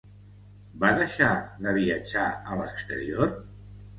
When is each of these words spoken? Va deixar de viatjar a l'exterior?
Va 0.83 0.89
deixar 0.99 1.27
de 1.67 1.75
viatjar 1.77 2.25
a 2.55 2.59
l'exterior? 2.63 3.37